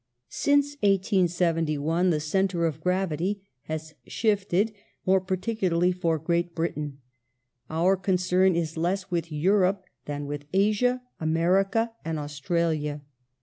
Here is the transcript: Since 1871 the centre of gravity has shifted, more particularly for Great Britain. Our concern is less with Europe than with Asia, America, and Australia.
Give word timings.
Since 0.29 0.77
1871 0.77 2.09
the 2.09 2.19
centre 2.19 2.65
of 2.65 2.81
gravity 2.81 3.45
has 3.65 3.93
shifted, 4.07 4.73
more 5.05 5.21
particularly 5.21 5.91
for 5.91 6.17
Great 6.17 6.55
Britain. 6.55 6.97
Our 7.69 7.95
concern 7.97 8.55
is 8.55 8.77
less 8.77 9.11
with 9.11 9.31
Europe 9.31 9.83
than 10.05 10.25
with 10.25 10.45
Asia, 10.53 11.03
America, 11.19 11.91
and 12.03 12.17
Australia. 12.17 13.03